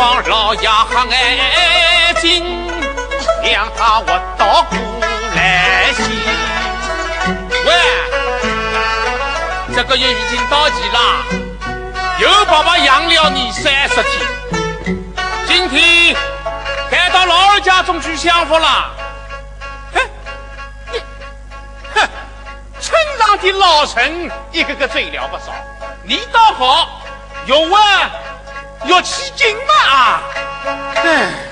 [0.00, 2.66] 望老爷很爱金，
[3.52, 4.06] 让他我
[4.38, 4.76] 到古
[5.36, 6.02] 来稀。
[7.66, 7.70] 喂，
[9.76, 10.98] 这个月已经到期了，
[12.18, 14.26] 有爸爸养了你三十天，
[15.46, 16.16] 今天
[16.90, 18.90] 该到老二家中去享福了。
[19.92, 20.00] 哼，
[20.92, 20.98] 你，
[21.94, 22.08] 哼，
[22.80, 25.52] 村上的老臣一个个醉了不少，
[26.04, 27.02] 你倒好，
[27.44, 27.78] 有问。
[28.86, 30.22] 要起劲嘛！
[30.94, 31.49] 哎。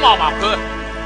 [0.00, 0.58] 妈妈看，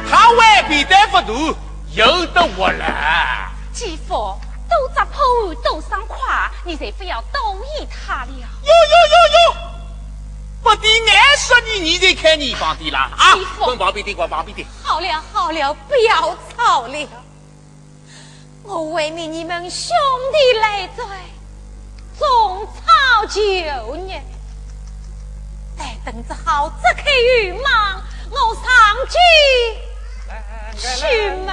[0.09, 1.56] 他外边的幅度
[1.94, 3.50] 有的活了。
[3.73, 8.31] 继父，都砸破碗，都伤胯，你才不要多意他了。
[8.31, 9.56] 哟哟哟哟！
[10.62, 13.35] 不敌俺说你，你才看你放的啦啊！
[13.59, 14.67] 滚旁边的，滚旁边的。
[14.83, 17.09] 好了好了，不要吵了。
[18.62, 19.97] 我为命你们兄
[20.31, 21.05] 弟累赘，
[22.19, 24.23] 总吵九年。
[25.77, 27.11] 待等着好这开
[27.41, 28.03] 雨忙。
[28.32, 28.64] 我上
[29.12, 29.14] 去
[30.79, 31.52] 去买，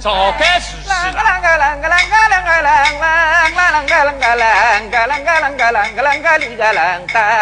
[0.00, 0.94] 早该是是了。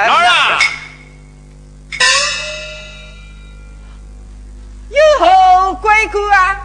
[0.06, 0.58] 老二，
[4.88, 6.56] 有何贵干啊？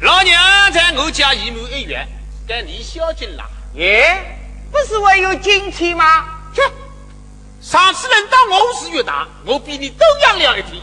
[0.00, 2.06] 老娘在我家已满一月，
[2.46, 3.44] 该你孝敬了。
[3.74, 4.38] 耶，
[4.70, 6.26] 不是我有金钱吗？
[6.54, 6.62] 去，
[7.60, 10.80] 上次轮到我是越大，我比你多养了一天。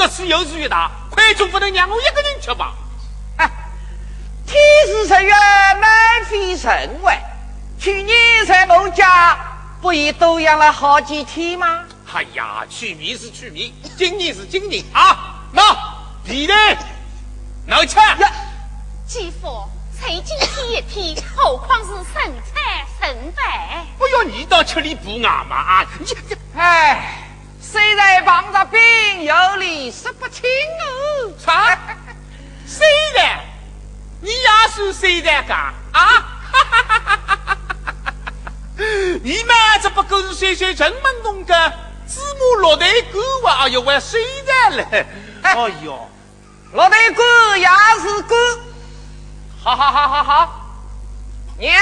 [0.00, 2.72] 这次又是越大，快总不能让我一个人吃吧？
[3.36, 3.50] 哎
[4.46, 5.30] 天时十月
[5.78, 7.22] 满飞神外，
[7.78, 8.16] 去年
[8.46, 9.38] 在我家
[9.82, 11.84] 不也多养了好几天吗？
[12.14, 15.34] 哎呀，去年是去年，今年是今年啊！
[15.52, 15.62] 那
[16.24, 16.54] 皮呢？
[17.66, 17.96] 能吃？
[19.06, 23.84] 继父，才今天一天，何况是剩菜剩饭？
[23.98, 25.86] 不要你到吃里补牙嘛啊！
[25.98, 27.26] 你你哎。
[27.70, 28.80] 虽然碰着病，
[29.22, 31.32] 有理说不清哦。
[31.38, 31.78] 啥？
[32.66, 33.40] 虽然？
[34.20, 35.54] 你也是虽然噶
[35.92, 36.26] 啊？
[39.22, 41.72] 你们这不过是算算城门中的
[42.08, 43.58] 芝麻落袋狗啊！
[43.60, 45.06] 哎呦，喂虽然嘞！
[45.42, 46.10] 哎呦，
[46.72, 47.22] 落袋狗
[47.56, 47.68] 也
[48.02, 48.34] 是狗。
[49.62, 50.60] 好好好好好，
[51.58, 51.80] 娘，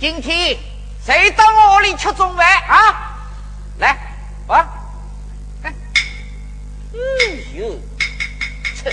[0.00, 0.58] 今天
[1.04, 3.16] 谁到我屋里吃中饭啊？
[3.78, 4.03] 来。
[4.46, 4.68] 啊！
[5.62, 5.72] 哎，
[6.92, 6.96] 哎
[7.54, 7.80] 呦，
[8.76, 8.90] 切！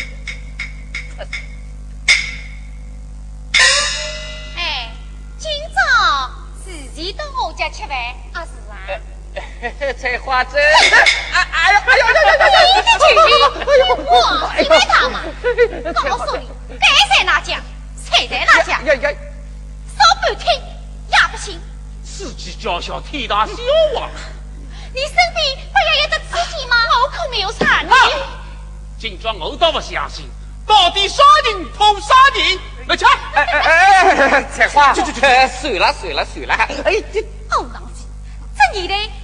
[4.55, 4.91] 哎，
[5.37, 6.31] 今朝
[6.63, 7.97] 自己到我家吃饭
[8.31, 8.45] 啊？
[8.45, 8.73] 是啊。
[9.99, 10.57] 菜花子。
[10.57, 10.63] 哎
[11.33, 11.83] 哎呀！
[11.85, 12.55] 哎呦呦呦呦！
[12.67, 13.19] 你的去你！
[13.59, 13.83] 哎呦！
[13.95, 14.09] 我
[14.57, 15.19] 你买他嘛？
[16.07, 16.87] 告诉你，该
[17.17, 17.59] 在哪家，
[18.01, 18.79] 菜在哪家。
[18.83, 19.11] 呀呀！
[19.97, 20.45] 说不听，
[21.09, 21.37] 也不
[22.01, 23.53] 自己叫嚣天大小
[23.99, 24.09] 啊！
[24.93, 26.75] 你身边不也有个刺激吗？
[27.03, 27.91] 我可没有杀你。
[28.99, 30.29] 今装我倒不相信，
[30.67, 32.59] 到底杀人偷杀人？
[32.87, 33.05] 来吃！
[33.33, 34.43] 哎哎哎！
[34.51, 36.53] 菜花，算了算了算了！
[36.83, 38.05] 哎，这好东西，
[38.57, 39.20] 这你的财富财呀！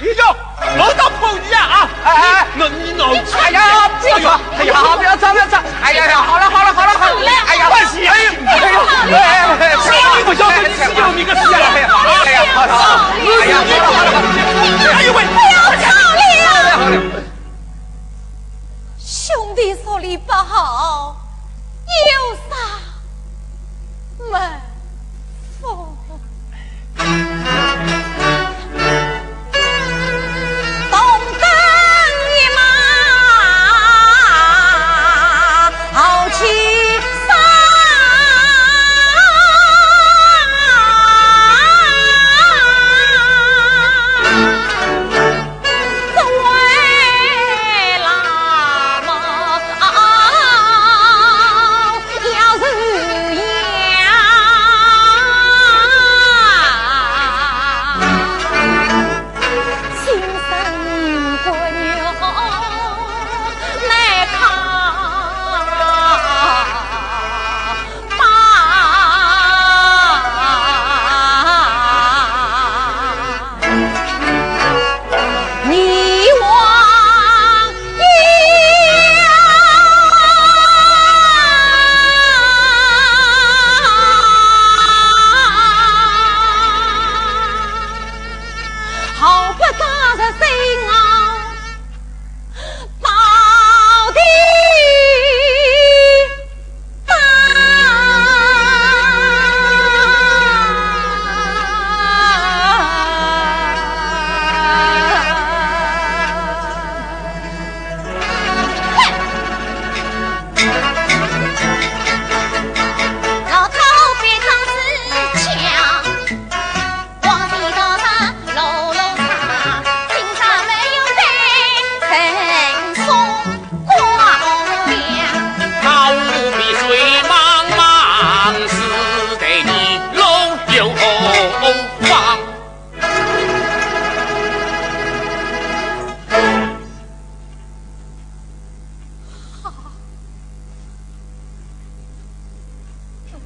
[0.00, 0.34] 你叫
[0.78, 1.90] 我倒碰你啊啊！
[2.04, 3.36] 哎哎，那你脑子？
[3.36, 3.60] 哎呀，
[4.02, 5.58] 哎呀，不要吵不要吵！
[5.82, 7.30] 哎呀呀，好了好了好了好了！
[7.48, 8.06] 哎呀，关系！
[8.06, 8.80] 哎呀哎呀！
[9.60, 11.46] 哎呀，小你不晓得你是有名个事啊！
[11.52, 11.88] 哎呀，
[12.24, 13.12] 哎呀，好了好了！
[13.42, 14.28] 哎呀，好了好了好了！
[14.94, 15.18] 哎呦喂！
[15.26, 16.20] 不要吵了！
[16.78, 16.92] 好了。
[18.98, 21.16] 兄弟说理不好，
[22.08, 22.50] 有啥
[24.30, 24.40] 门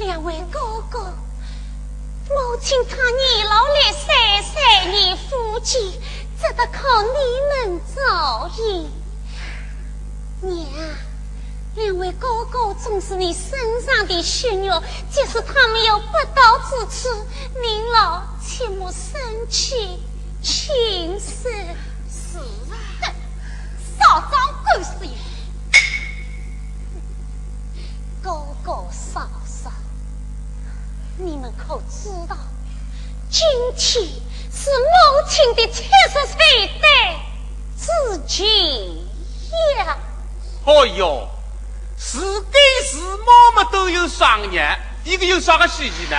[0.00, 0.58] 两位哥
[0.90, 0.98] 哥，
[2.30, 6.00] 我亲他年老来衰，三你夫妻，
[6.38, 8.90] 只得靠你们照应。
[10.40, 10.66] 娘，
[11.74, 13.50] 两位哥哥总是你身
[13.82, 17.26] 上的血肉，即使他们有不到之处，
[17.60, 20.02] 您老切莫生气，
[20.42, 21.46] 轻视。
[33.80, 34.22] 气，
[34.52, 36.86] 是母亲的七十岁得
[37.74, 38.44] 自己
[39.78, 39.96] 呀。
[40.66, 41.26] 哎呦，
[41.98, 46.16] 是给是妈妈都有双眼，一个有啥个稀奇呢？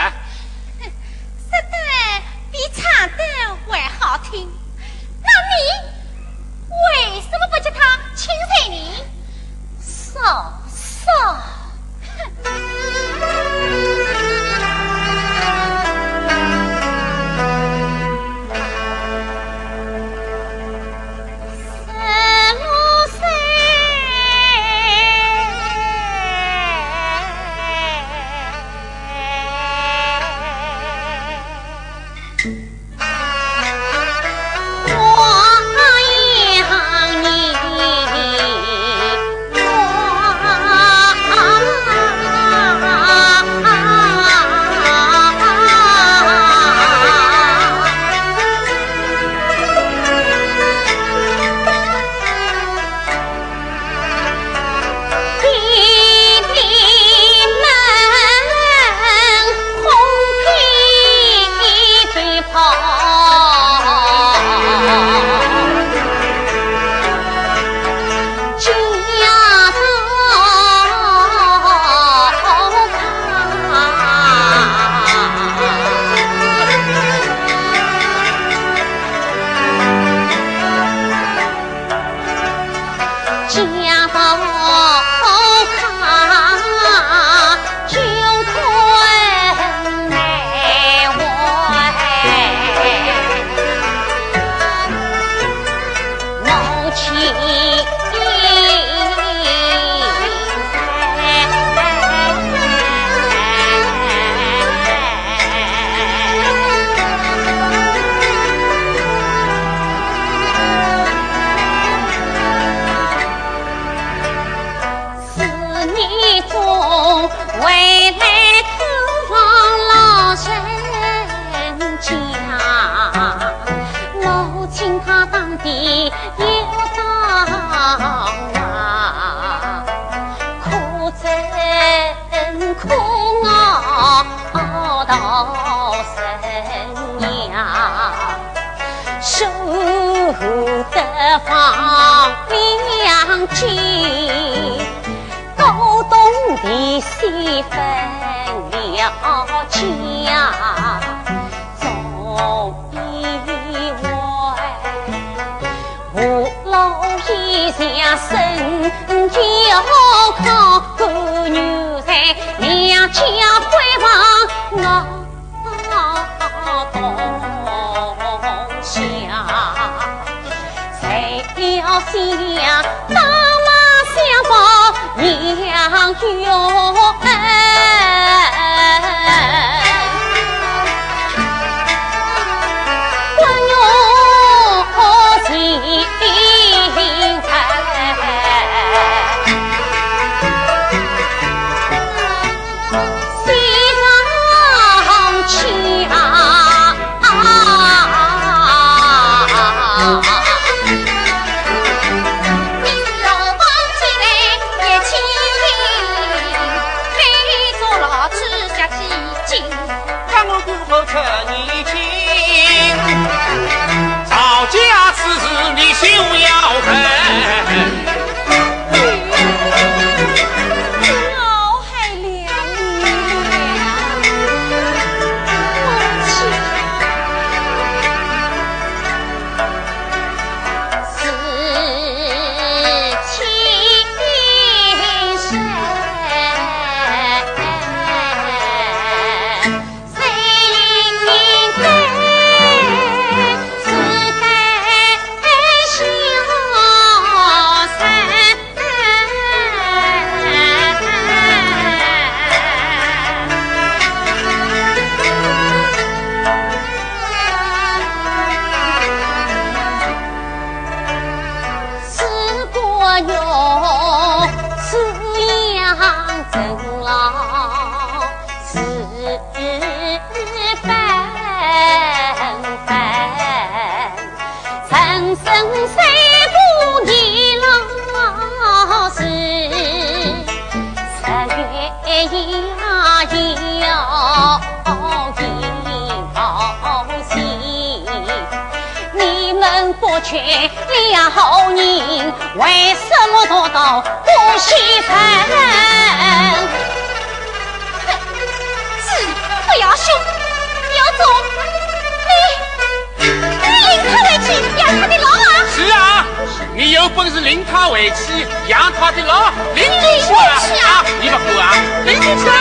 [307.15, 309.91] 本事领他回去养他的老，领进
[310.25, 311.03] 去啊！
[311.21, 311.73] 你不够啊，
[312.05, 312.51] 领进去啊！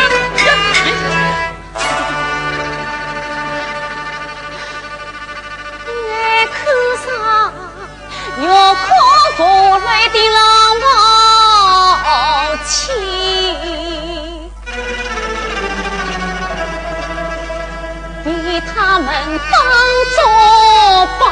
[8.43, 8.87] 要靠
[9.37, 9.45] 过
[9.81, 10.39] 来的老
[12.65, 12.73] 妻，
[18.25, 18.29] 给
[18.63, 19.07] 他们
[19.51, 19.55] 当
[20.17, 20.19] 作
[21.19, 21.23] 报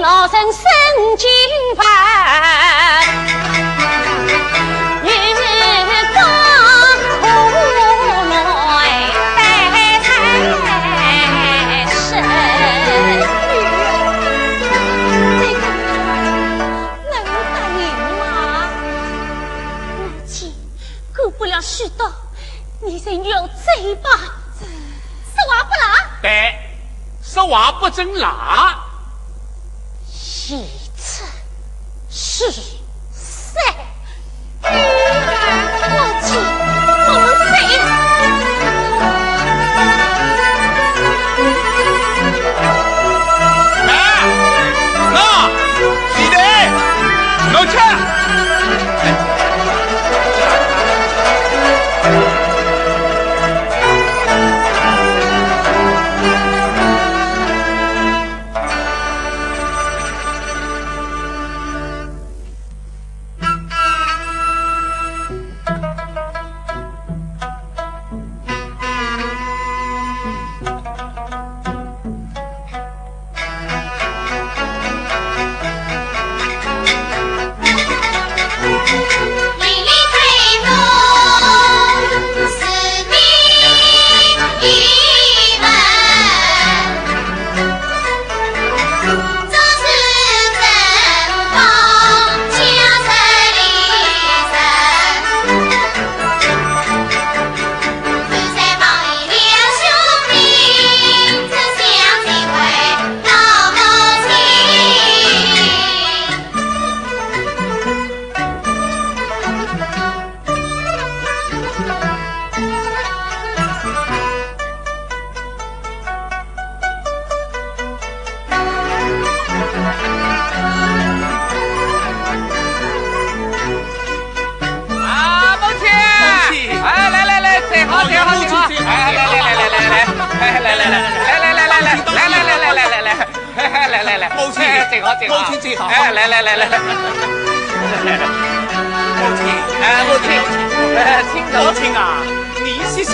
[0.00, 0.62] 老身身
[1.16, 1.28] 经
[1.76, 1.86] 烦，
[5.04, 5.08] 月
[6.12, 6.16] 光
[7.20, 7.22] 苦
[8.28, 8.74] 来
[9.36, 9.38] 待
[10.02, 10.06] 财
[11.88, 11.94] 神。
[15.38, 15.62] 这个
[17.10, 17.14] 能
[17.52, 17.80] 答应
[18.18, 18.22] 吗？
[19.96, 20.32] 母亲，
[21.16, 22.12] 过不了许多，
[22.80, 24.10] 你先有嘴吧。
[24.60, 26.10] 说话不啦？
[26.20, 26.52] 对。
[27.22, 28.83] 说话不争辣，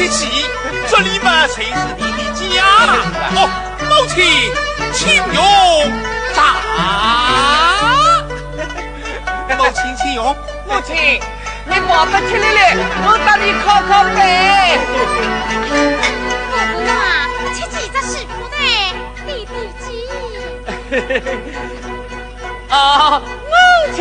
[0.01, 0.47] 你歇歇气，
[0.89, 2.65] 这里嘛才是你的家。
[3.37, 3.39] 哦，
[3.87, 4.25] 母亲，
[4.95, 5.39] 请用
[6.33, 6.41] 茶。
[9.59, 10.25] 母亲，请用。
[10.67, 10.97] 母亲，
[11.67, 14.19] 你抱得起来了，我带你烤烤背。
[15.69, 15.71] 姑
[16.49, 18.57] 姑啊，吃几只师傅呢？
[19.27, 19.53] 弟弟
[19.85, 19.85] 鸡。
[22.73, 23.53] 啊，母
[23.95, 24.01] 亲，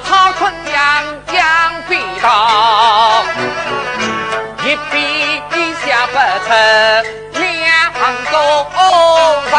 [0.00, 3.24] 草春阳江飞到，
[4.64, 4.96] 一笔
[5.54, 5.74] 一
[6.06, 6.14] 不
[6.46, 6.48] 成
[7.42, 7.92] 两
[8.30, 8.34] 座
[9.50, 9.52] 房。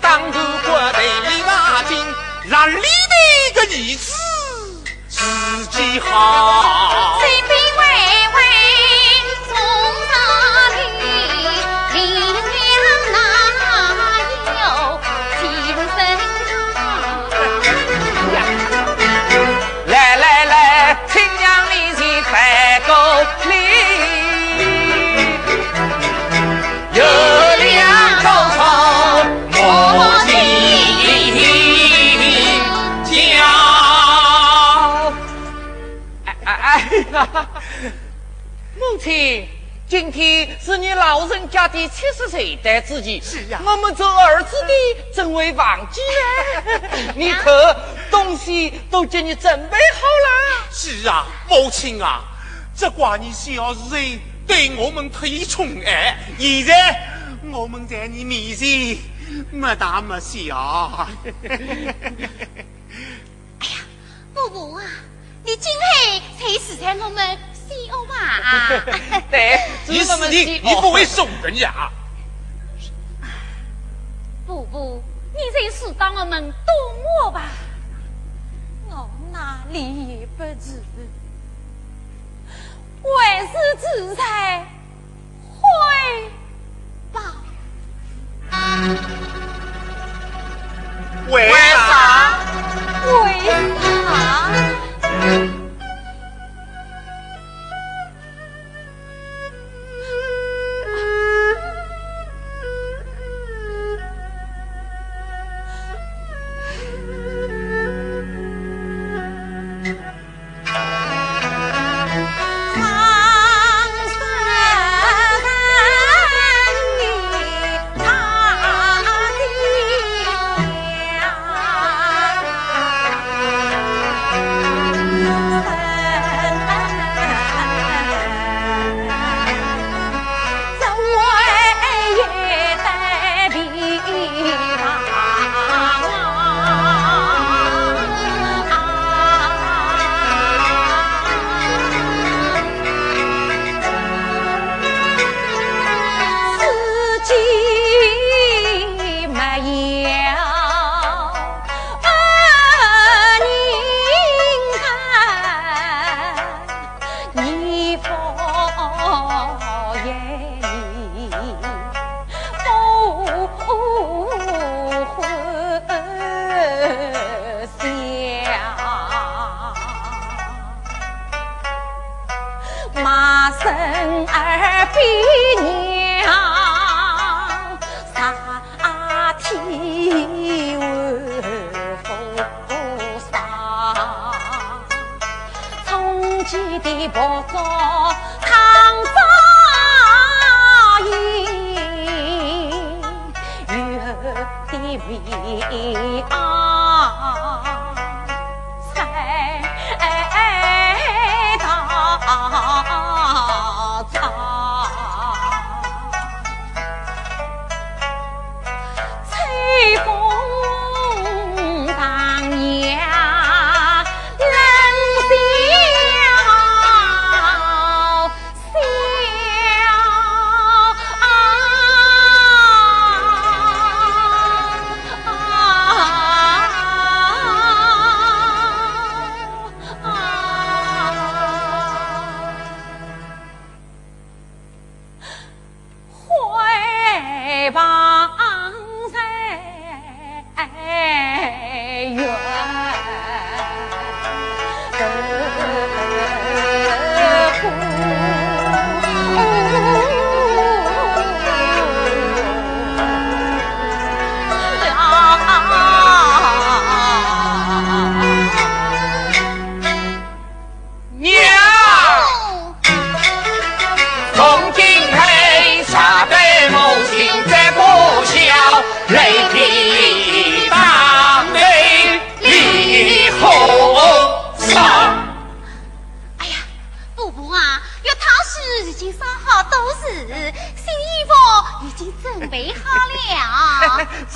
[0.00, 2.04] 当初国的李马金
[2.46, 2.80] 让里的
[3.54, 4.12] 个儿子，
[5.08, 7.20] 自己好。
[38.76, 39.48] 母亲，
[39.88, 44.68] 今天是你老人家的七十岁诞之日，是呀我们做儿子的
[45.14, 47.12] 怎会忘记呢？
[47.16, 47.44] 你看，
[48.10, 50.66] 东西都给你准备好了。
[50.72, 52.22] 是啊，母亲啊，
[52.76, 53.90] 这怪你小时候
[54.46, 57.08] 对我们特意宠爱，现在
[57.52, 58.96] 我们在你面前
[59.50, 61.08] 没大没小。
[61.44, 61.50] 哎
[63.66, 63.84] 呀，
[64.32, 64.84] 伯伯啊，
[65.44, 65.86] 你今后
[66.38, 68.14] 才是在我们西欧吧？
[69.30, 71.72] 对， 你是我们死定，你不会送人家。
[74.46, 76.72] 姑姑，你才是当我们多
[77.24, 77.42] 么吧？
[78.88, 80.82] 我哪里也不知，
[83.02, 83.10] 为
[83.46, 84.66] 是自在
[85.48, 85.60] 会
[87.12, 87.20] 吧。
[91.28, 92.40] 为啥？
[93.06, 93.40] 为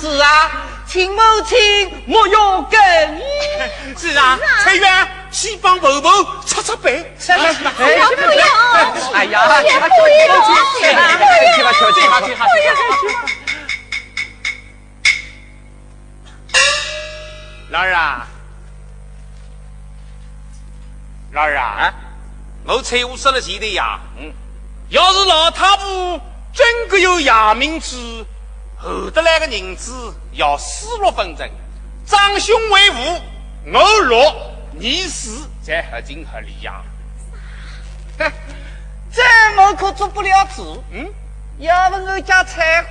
[0.05, 0.51] 是啊，
[0.85, 1.57] 请母亲
[2.05, 2.79] 莫要更
[3.17, 3.23] 衣。
[3.97, 6.11] 是啊，翠园去帮婆婆
[6.45, 7.03] 擦擦背。
[7.17, 8.45] 不要不要！
[9.15, 11.01] 哎呀，也不要，去吧，
[11.49, 12.45] 去吧，去吧，去吧，
[17.71, 18.27] 老二啊，
[21.33, 21.91] 老二啊，
[22.67, 23.99] 我财务说了钱的呀。
[24.19, 24.31] 嗯，
[24.89, 26.21] 要是老太婆
[26.53, 28.23] 真个有养命之，
[28.85, 31.49] 后得来个人子要四六分成，
[32.05, 33.21] 长兄为父，
[33.73, 34.35] 我六，
[34.73, 36.83] 你四，才合情合理呀。
[39.11, 39.23] 这
[39.59, 40.83] 我可做不了主。
[40.91, 41.11] 嗯，
[41.57, 42.89] 要问我家菜花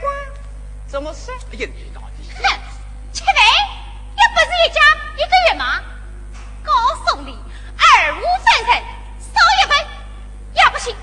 [0.88, 1.36] 怎么算？
[1.52, 2.28] 哎呀，你到底？
[2.42, 2.42] 哼，
[3.12, 3.34] 吃饭。
[4.34, 4.80] 不是一家
[5.14, 5.80] 一个月吗？
[6.64, 6.72] 告
[7.06, 7.38] 诉你，
[7.78, 8.74] 二五分成，
[9.20, 9.78] 少一分
[10.54, 10.96] 也不行。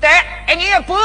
[0.00, 0.08] 对，
[0.54, 0.96] 一年一半。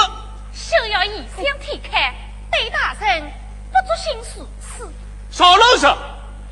[0.54, 2.14] 休要异想天开，
[2.54, 3.24] 对大人
[3.72, 4.40] 不做心事。
[4.78, 4.88] 是。
[5.32, 5.96] 少啰嗦。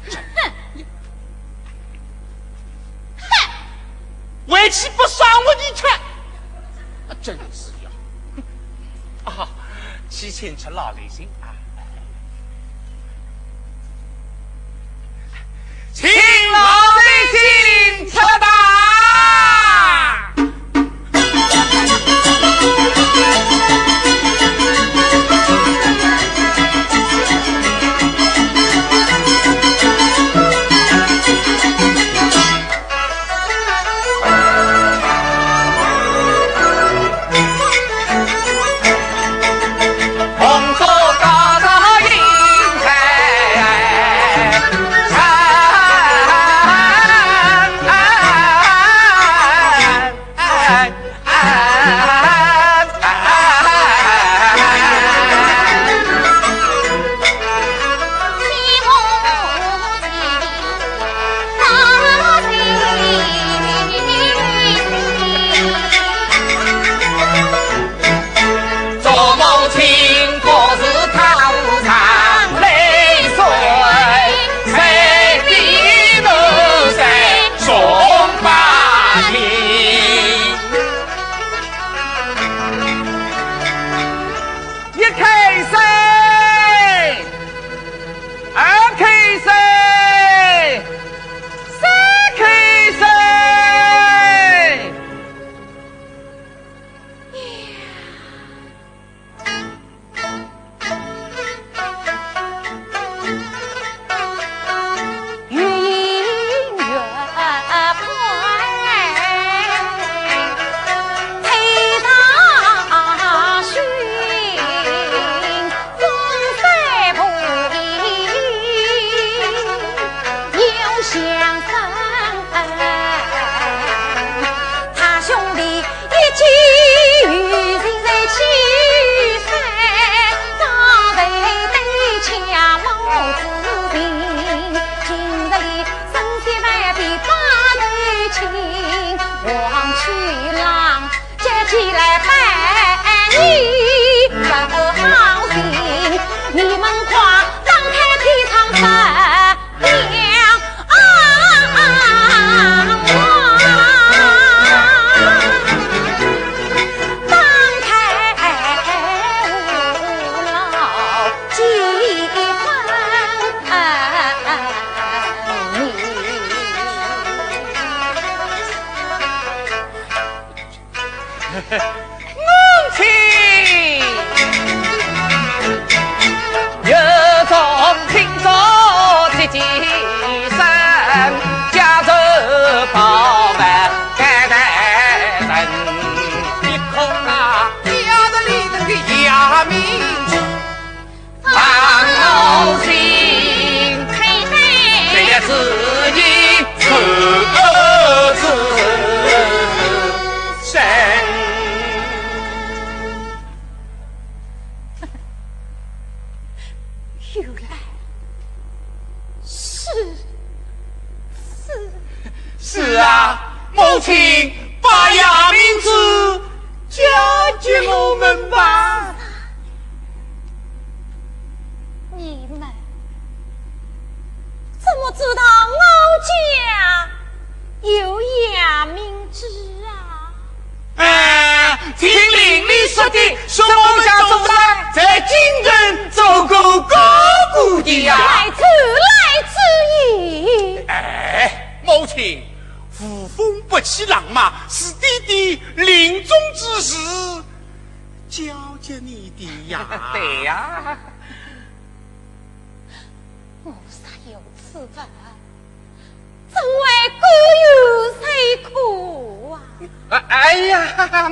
[0.10, 0.84] 哼。
[3.18, 3.26] 哼。
[4.48, 5.86] 为妻不赏我你吃，
[7.22, 7.90] 真是呀。
[9.26, 9.48] 啊，
[10.10, 11.30] 七千吃老雷心。
[15.94, 16.10] 请
[16.52, 16.60] 老
[16.98, 18.51] 百姓吃饭。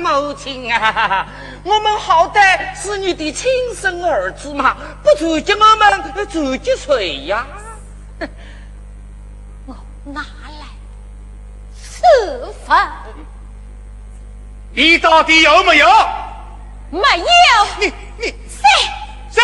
[0.00, 1.26] 母亲啊，
[1.62, 7.46] 我们好歹是你的亲生儿子嘛，不传给我们传给谁呀？
[9.66, 10.66] 我哪来
[11.80, 12.76] 此份？
[14.72, 15.86] 你到底有没有？
[16.90, 17.66] 没有。
[17.80, 18.62] 你你谁？
[19.30, 19.42] 谁？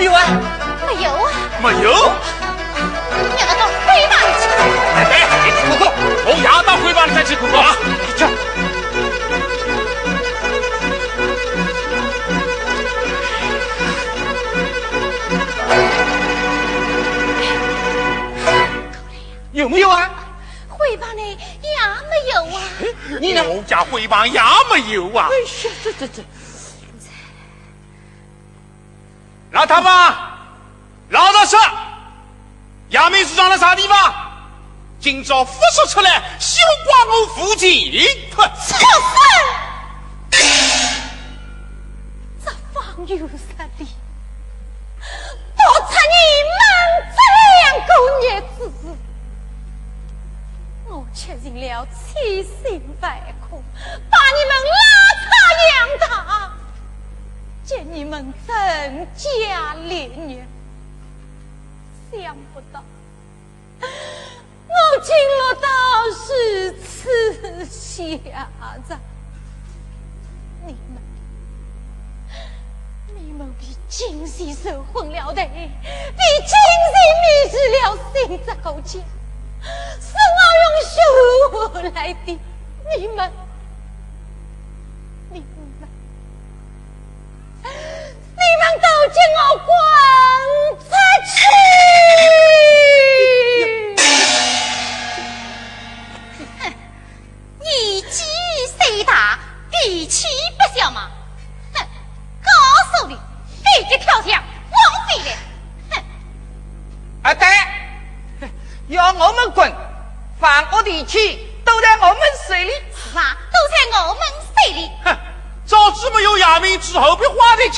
[0.00, 0.24] 没有啊？
[0.86, 1.30] 没有啊？
[1.62, 1.92] 没有。
[3.12, 4.48] 你们到回房去。
[4.96, 4.98] 哎，
[5.44, 5.84] 你去哭哭，
[6.24, 7.76] 我牙到回房里再去哭哭啊！
[8.16, 8.24] 去。
[19.52, 20.08] 有没有啊？
[20.70, 21.36] 回房呢也
[22.08, 22.62] 没有啊！
[23.20, 23.44] 你呢？
[23.46, 24.40] 我家回房也
[24.72, 25.28] 没有啊！
[25.30, 25.36] 哎
[25.68, 26.22] 呀，这这这！
[29.52, 29.90] 老太婆，
[31.08, 31.58] 老大说，
[32.92, 34.14] 衙门是装在啥地方？
[35.00, 37.90] 今朝复述出来，休挂我父亲！
[38.30, 38.76] 畜生！
[42.44, 43.86] 这方有啥的？
[45.56, 46.16] 不出你
[46.50, 46.60] 们
[47.16, 47.18] 这
[47.56, 48.24] 两个孽
[48.58, 48.58] 子！
[50.86, 53.64] 我却成了欺心外苦，
[54.10, 54.80] 把你们拉
[55.24, 55.26] 扯
[55.70, 55.72] 养
[56.10, 56.52] 大，
[57.64, 58.52] 见你们成
[59.16, 60.46] 家立业，
[62.12, 62.84] 想不到
[64.70, 65.66] 我进了道
[66.14, 68.48] 士此下
[68.86, 68.96] 子，
[70.64, 71.02] 你们，
[73.16, 75.50] 你们比金喜受昏了的，比
[75.82, 76.54] 金
[76.86, 77.82] 喜迷失了
[78.14, 78.14] 心
[78.46, 78.50] 造
[78.82, 79.00] 家。
[80.00, 82.26] 是我用血来的，
[82.96, 83.32] 你们，
[85.30, 85.88] 你们，
[87.62, 89.38] 你们都将我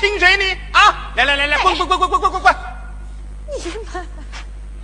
[0.03, 0.45] 花在清水呢。
[0.73, 2.55] 啊，来来来来，滚滚滚滚滚滚滚滚！
[3.47, 3.73] 你们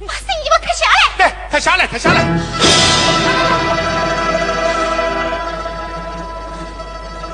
[0.06, 0.98] 把新衣服脱下来。
[1.18, 2.22] 对，快下来，快下来。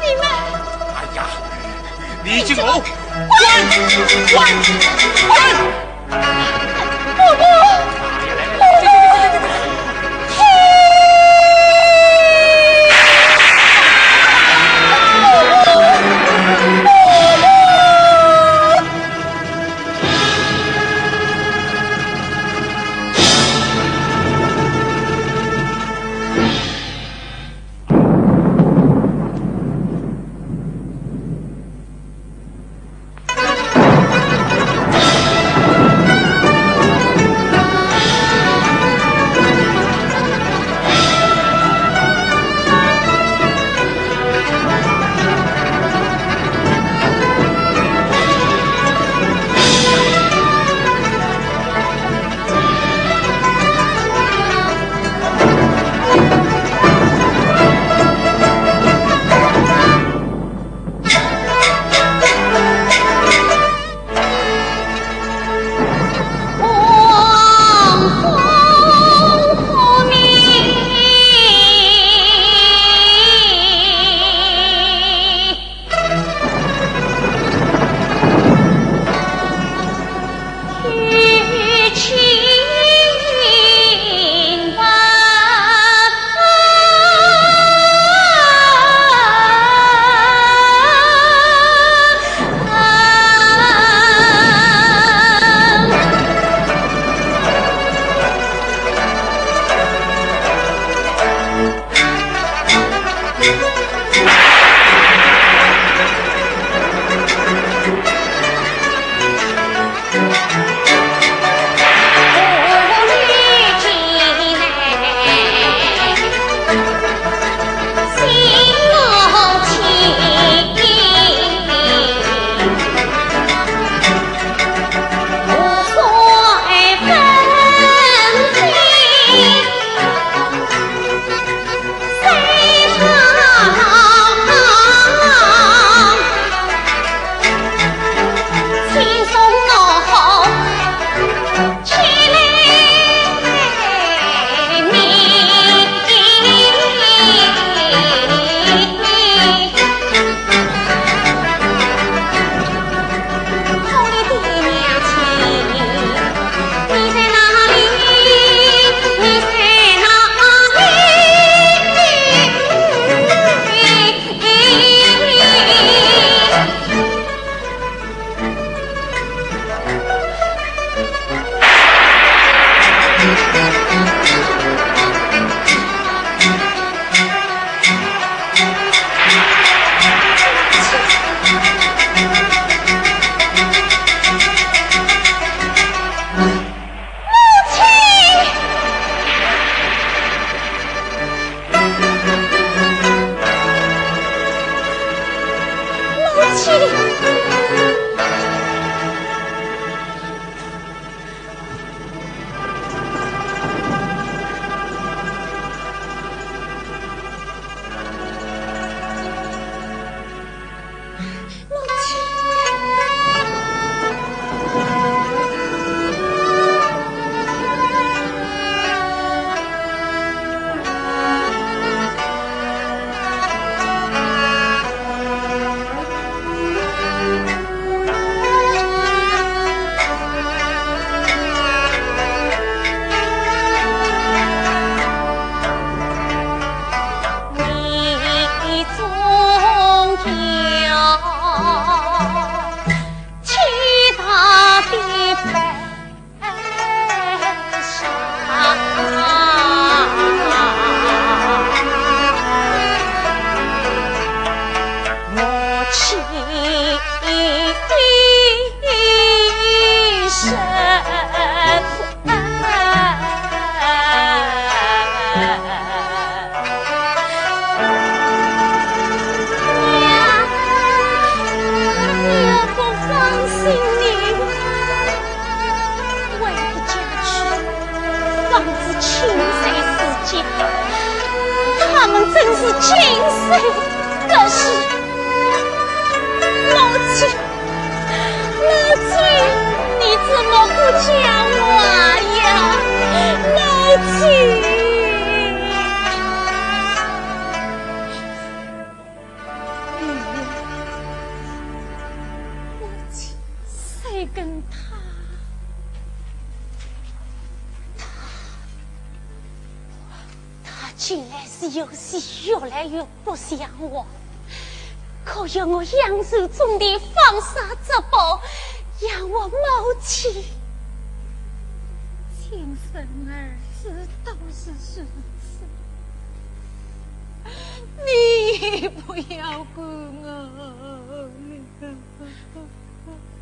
[0.01, 0.25] 你们，
[0.97, 1.27] 哎呀，
[2.25, 2.83] 李金龙，滚
[3.69, 4.45] 滚
[5.29, 5.84] 滚！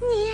[0.00, 0.30] 你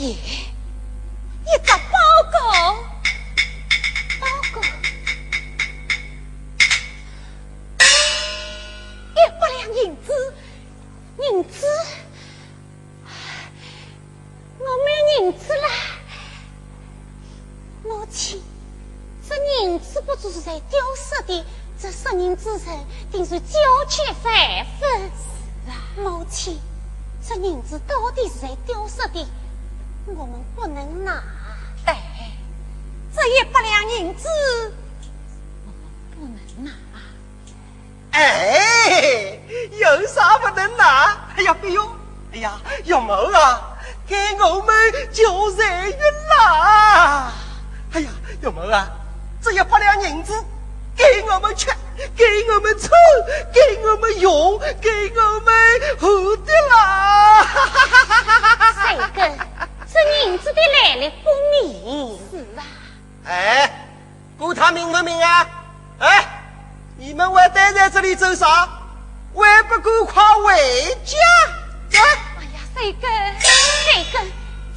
[0.00, 1.98] 一一个包
[2.32, 2.40] 裹，
[4.18, 4.62] 包裹
[9.12, 10.08] 一百两银子，
[11.18, 11.66] 银子，
[14.58, 15.68] 我没有银子了。
[17.84, 18.42] 母亲，
[19.28, 21.44] 这银子不知是在丢失的，
[21.78, 24.66] 这十人之钱定是交钱在。
[42.40, 43.76] 呀，有毛啊！
[44.06, 44.74] 给我们
[45.12, 45.96] 就税运
[46.28, 47.32] 啦！
[47.92, 48.08] 哎呀，
[48.40, 48.88] 有毛啊！
[49.42, 50.32] 这一百两银子，
[50.96, 51.68] 给我们吃，
[52.16, 52.90] 给我们穿，
[53.52, 55.54] 给我们用，给我们
[55.98, 57.46] 喝的啦！
[58.74, 59.22] 帅哥，
[59.92, 62.20] 这银子的来历不明。
[62.30, 62.64] 是啊。
[63.26, 63.86] 哎，
[64.38, 65.46] 哥他明不明啊？
[65.98, 66.24] 哎，
[66.96, 68.46] 你们还待在这里做啥？
[69.32, 71.16] 还不赶快回家！
[72.82, 73.06] 这个，
[73.92, 74.24] 这个，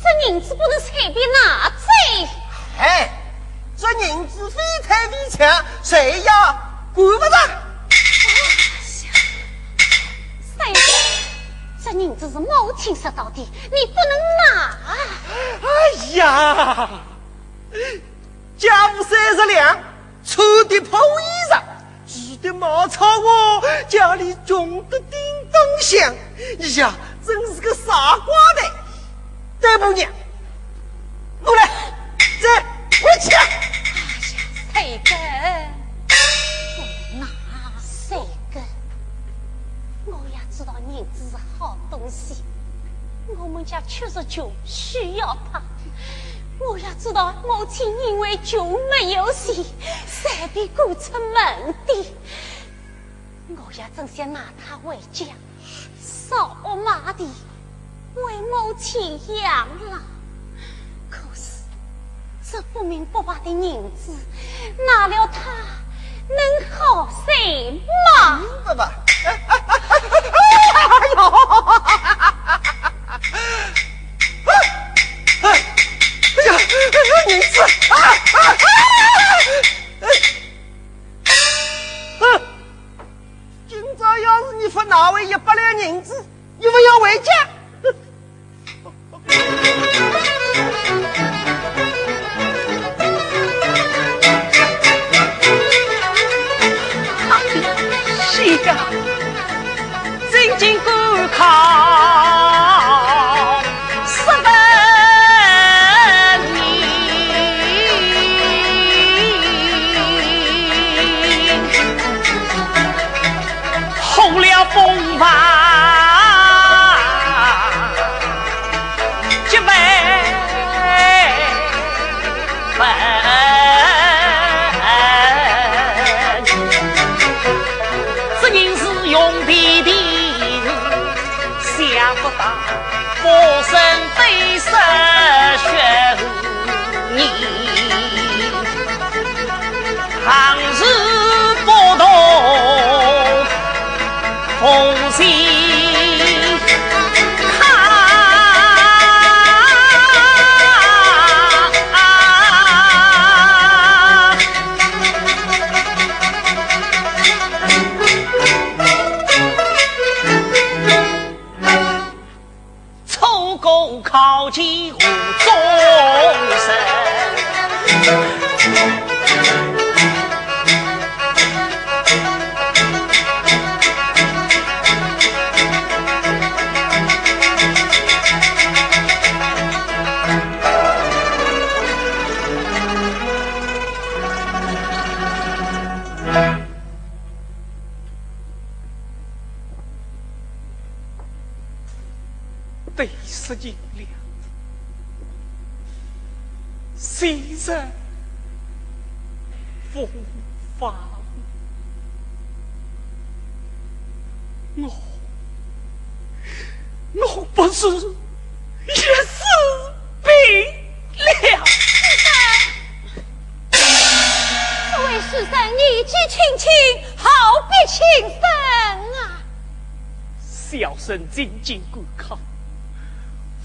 [0.03, 1.85] 这银子不能随便拿走。
[2.77, 3.09] 哎，
[3.77, 5.49] 这银子非财非钱，
[5.81, 6.33] 谁要
[6.93, 7.37] 管不着。
[10.57, 10.79] 三哥，
[11.81, 14.19] 这银子是母亲拾到的，你不能
[14.51, 14.77] 拿。
[15.63, 15.67] 哎
[16.15, 16.89] 呀，
[18.57, 19.79] 家务三十两，
[20.25, 21.61] 穿的破衣裳。
[22.05, 25.17] 住的茅草屋，家里穷得叮
[25.53, 26.13] 当响。
[26.59, 26.93] 哎呀，
[27.25, 28.61] 真是个傻瓜的。
[29.59, 30.11] 这姑娘，
[31.41, 31.69] 我来，
[32.41, 32.47] 这
[33.01, 33.33] 回去。
[34.73, 35.17] 哎呀，谁跟？
[37.19, 37.27] 哪
[37.81, 38.17] 谁
[38.53, 38.61] 跟？
[40.05, 42.43] 我也知道银子是好东西，
[43.37, 45.61] 我们家确实穷，需要它。
[46.59, 49.65] 我也知道母亲因为穷没有钱，
[50.07, 52.05] 才被赶出门的。
[53.49, 55.25] 我也正想拿他回家。
[56.33, 57.23] 我阿妈的
[58.15, 59.97] 为母亲养老，
[61.09, 61.61] 可是
[62.51, 64.11] 这不明不白的银子
[64.87, 65.39] 拿了，他
[66.27, 66.37] 能
[66.71, 67.79] 好谁
[68.17, 68.39] 嘛？
[68.39, 68.91] 明白？
[69.25, 69.59] 哎，哈！
[70.73, 71.19] 哎呦，
[75.43, 75.45] 哎
[76.45, 76.49] 呀，
[77.29, 77.93] 银子啊
[78.33, 78.35] 啊！
[84.93, 86.23] 拿回一百两银子，
[86.59, 87.31] 要不要回家？
[114.71, 115.92] 风帆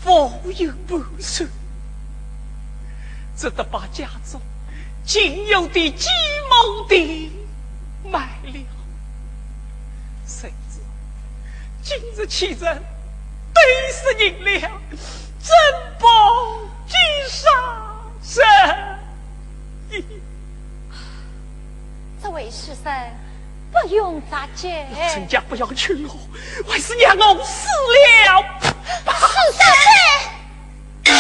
[0.01, 1.45] 方有半寿，
[3.37, 4.41] 只得把家中
[5.05, 6.09] 仅有的几
[6.49, 7.31] 亩地
[8.05, 8.55] 卖了。
[10.27, 10.81] 谁知
[11.83, 12.83] 今日欺人，
[13.53, 13.61] 得
[13.93, 14.61] 失银两，
[15.41, 15.51] 珍
[15.99, 16.09] 宝
[16.87, 16.95] 积
[17.29, 17.49] 沙
[18.23, 18.45] 身。
[22.23, 22.93] 这位师生。
[23.71, 26.17] 不用扎结，陈家不要劝我，
[26.67, 27.67] 还是让我死
[28.27, 28.43] 了。
[29.05, 31.13] 师生，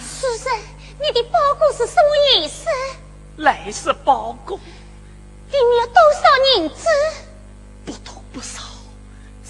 [0.00, 0.52] 师生，
[1.00, 2.70] 你的包裹是什么颜色？
[3.38, 4.58] 来是包裹，
[5.50, 6.20] 里面有多少
[6.56, 6.86] 银子？
[7.84, 8.62] 不多不少，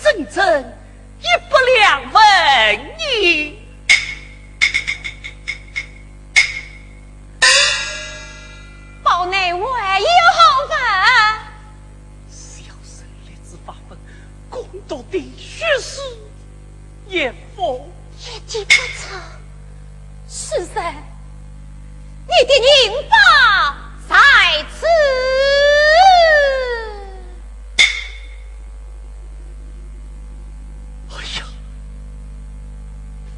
[0.01, 0.75] 整整
[1.21, 2.21] 一百两纹
[3.21, 3.59] 银。
[9.03, 10.07] 包内外有
[14.95, 16.01] 公道的血丝
[17.09, 17.91] 也否
[18.21, 19.19] 一点不错。
[20.29, 20.85] 师生，
[22.27, 23.17] 你的银宝
[24.09, 24.87] 在此。
[31.11, 31.45] 哎呀，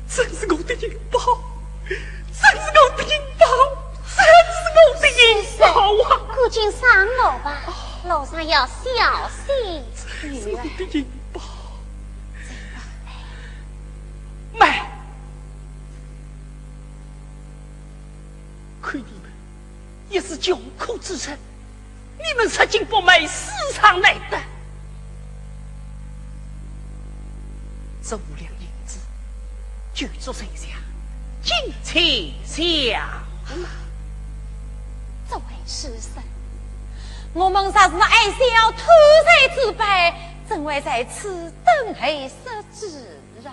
[0.08, 1.18] 真是我的银宝，
[1.88, 3.46] 真是我的银宝，
[4.14, 4.18] 真
[4.52, 5.24] 是我的银
[5.58, 5.64] 宝
[6.04, 6.20] 啊！
[6.34, 7.62] 顾君上楼吧，
[8.06, 9.82] 路上要小心。
[10.22, 11.40] 我的银宝，
[14.58, 14.86] 买！
[18.80, 19.32] 看你们
[20.08, 21.36] 也是穷苦之人，
[22.16, 24.38] 你们拾金不昧，私藏难得。
[28.02, 28.98] 这五两银子，
[29.92, 30.68] 就做剩下，
[31.42, 33.20] 尽请下。
[35.28, 36.22] 这位师生。
[37.36, 38.78] 我们啥是爱笑偷
[39.26, 39.84] 财之辈，
[40.48, 43.52] 怎会在此等候失职啊？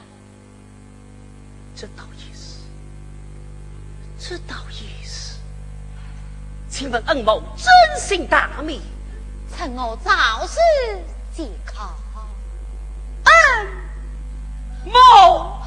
[1.76, 2.62] 这倒也是，
[4.18, 5.36] 这倒也是。
[6.70, 8.82] 请问恩某真姓大名？
[9.54, 10.58] 趁我早事
[11.36, 11.94] 即考。
[13.26, 13.68] 恩
[14.86, 15.62] 某。